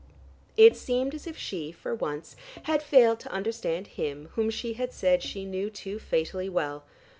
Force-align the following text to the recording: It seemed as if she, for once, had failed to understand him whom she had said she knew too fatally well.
It 0.57 0.75
seemed 0.75 1.13
as 1.13 1.27
if 1.27 1.37
she, 1.37 1.71
for 1.71 1.93
once, 1.93 2.35
had 2.63 2.81
failed 2.81 3.19
to 3.19 3.31
understand 3.31 3.85
him 3.85 4.29
whom 4.33 4.49
she 4.49 4.73
had 4.73 4.91
said 4.93 5.21
she 5.21 5.45
knew 5.45 5.69
too 5.69 5.99
fatally 5.99 6.49
well. 6.49 6.83